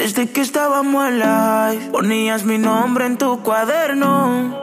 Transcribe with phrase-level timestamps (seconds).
[0.00, 4.56] Desde que estábamos en live, ponías mi nombre en tu cuaderno.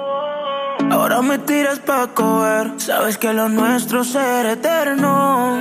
[0.89, 5.59] Ahora me tiras pa' coger, sabes que lo nuestro será eterno.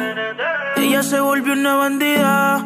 [0.79, 2.65] Ella se volvió una bandida,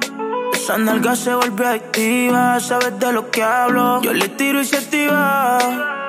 [0.53, 4.01] esa nalga se volvió adictiva, sabes de lo que hablo.
[4.03, 5.59] Yo le tiro y se activa.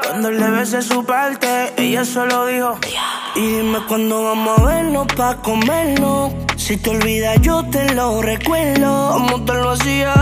[0.05, 2.77] Cuando le besé su parte, ella solo dijo:
[3.35, 6.31] Y dime cuándo vamos a vernos pa' comernos.
[6.71, 9.11] Si te olvidas, yo te lo recuerdo.
[9.11, 10.13] Como te lo hacía,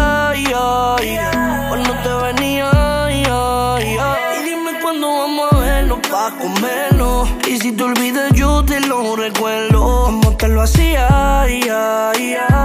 [1.69, 2.71] cuando te venía,
[3.11, 7.29] Y dime cuándo vamos a vernos pa' comernos.
[7.47, 10.05] Y si te olvidas, yo te lo recuerdo.
[10.05, 12.58] Como te lo hacía, cuando te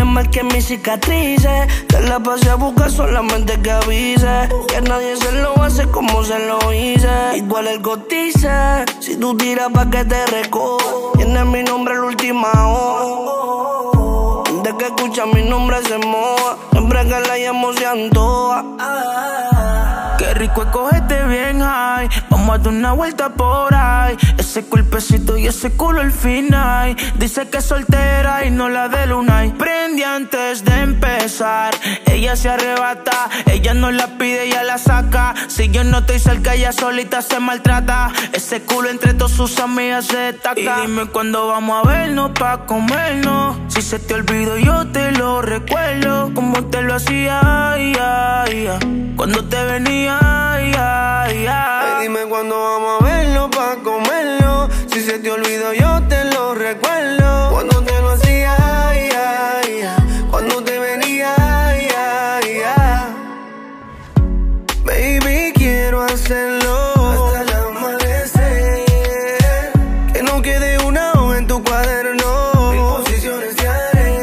[0.00, 1.86] la escuela le marqué mis cicatrices.
[1.86, 4.48] Te la pasé a buscar solamente que avise.
[4.68, 7.08] Que nadie se lo hace como se lo hice.
[7.36, 11.12] Igual el cotice, si tú tiras pa' que te recojo.
[11.16, 14.42] Tiene mi nombre el última O.
[14.62, 16.56] De que escucha mi nombre se moja.
[16.72, 19.49] Siempre que la llamo se antoja.
[20.40, 22.08] Rico es cogerte bien high.
[22.30, 24.16] Vamos a dar una vuelta por ahí.
[24.38, 26.96] Ese cuerpecito y ese culo al final.
[27.16, 29.44] Dice que es soltera y no la de luna.
[29.58, 31.74] Prende antes de empezar.
[32.06, 33.28] Ella se arrebata.
[33.52, 35.34] Ella no la pide, ella la saca.
[35.48, 38.10] Si yo no estoy cerca, ella solita se maltrata.
[38.32, 40.58] Ese culo entre todas sus amigas se destaca.
[40.58, 43.58] Y dime cuándo vamos a vernos pa' comernos.
[43.68, 46.32] Si se te olvido, yo te lo recuerdo.
[46.32, 47.74] Como te lo hacía,
[49.16, 50.18] cuando te venía,
[52.00, 54.68] dime cuándo vamos a verlo pa' comerlo.
[54.90, 57.50] Si se te olvidó, yo te lo recuerdo.
[57.50, 58.56] Cuando te lo hacía,
[60.30, 61.34] cuando te venía,
[64.84, 66.76] Baby, quiero hacerlo.
[67.26, 68.84] Hasta el amanecer.
[70.12, 72.72] Que no quede una hoja en tu cuaderno.
[72.72, 74.18] Mil posiciones te haré.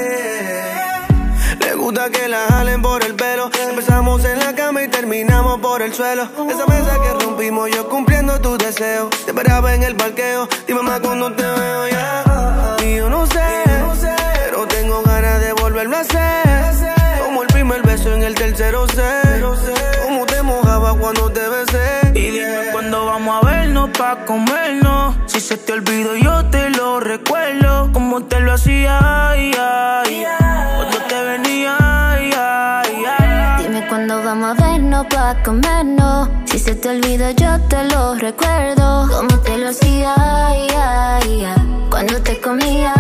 [1.60, 3.50] Le gusta que la jalen por el pelo.
[3.70, 6.24] Empezamos en la cama y terminamos por el suelo.
[6.24, 9.10] Esa mesa que rompimos, yo cumpliendo tus deseos.
[9.24, 10.50] Te esperaba en el parqueo.
[10.68, 12.76] Dime más cuando te veo ya.
[12.84, 13.40] Y yo no sé,
[14.44, 17.24] pero tengo ganas de volverlo a hacer.
[17.24, 19.22] Como el primer beso en el tercero sé.
[20.04, 22.12] Como te mojaba cuando te besé.
[22.14, 25.16] Y dime cuándo vamos a vernos pa' comernos.
[25.28, 27.92] Si se te olvido, yo te lo recuerdo.
[27.94, 29.00] Como te lo hacía,
[30.76, 31.78] cuando te venía,
[33.62, 34.67] Dime cuándo vamos a
[34.98, 36.30] vernos pa' comernos.
[36.46, 39.08] Si se te olvida, yo te lo recuerdo.
[39.12, 40.16] Como te lo hacía,
[41.90, 42.94] cuando te comía,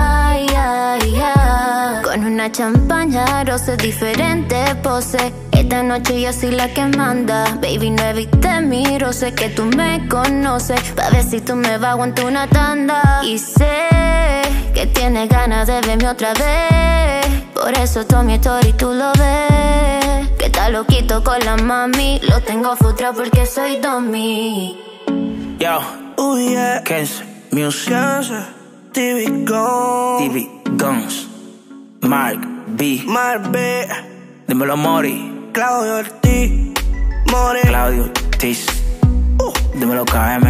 [2.03, 5.33] con una champaña rosa, diferente pose.
[5.51, 7.45] Esta noche yo soy la que manda.
[7.61, 10.79] Baby, no evite mi roce, que tú me conoces.
[10.95, 13.21] Pa' ver si tú me vas a aguantar una tanda.
[13.23, 14.41] Y sé
[14.73, 17.25] que tienes ganas de verme otra vez.
[17.53, 19.96] Por eso todo mi story tú lo ves.
[20.47, 22.21] Está loquito con la mami.
[22.29, 24.79] Lo tengo frustrado porque soy Domi.
[25.59, 25.79] Yo,
[26.15, 27.21] Oh yeah, Kens,
[27.51, 27.93] Music,
[28.93, 30.29] TV Gone.
[30.29, 31.27] TV, Guns,
[31.99, 33.89] Mark, B, Marbe,
[34.47, 36.51] dímelo Mori, Claudio Ortiz,
[37.29, 37.61] More.
[37.63, 38.09] Claudio,
[38.39, 38.65] Tis,
[39.75, 40.45] dímelo KM.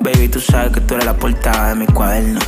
[0.00, 2.40] Baby, tú sabes que tú eres la portada de mi cuaderno.